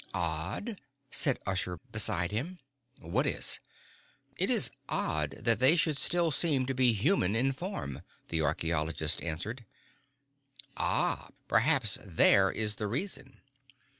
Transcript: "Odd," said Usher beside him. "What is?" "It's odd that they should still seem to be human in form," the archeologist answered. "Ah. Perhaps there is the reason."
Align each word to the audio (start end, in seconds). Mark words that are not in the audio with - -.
"Odd," 0.15 0.81
said 1.11 1.37
Usher 1.45 1.77
beside 1.91 2.31
him. 2.31 2.57
"What 2.97 3.27
is?" 3.27 3.59
"It's 4.35 4.71
odd 4.89 5.33
that 5.39 5.59
they 5.59 5.75
should 5.77 5.95
still 5.95 6.31
seem 6.31 6.65
to 6.65 6.73
be 6.73 6.93
human 6.93 7.35
in 7.35 7.51
form," 7.51 8.01
the 8.29 8.41
archeologist 8.41 9.21
answered. 9.21 9.63
"Ah. 10.75 11.29
Perhaps 11.47 11.99
there 12.03 12.49
is 12.49 12.77
the 12.77 12.87
reason." 12.87 13.41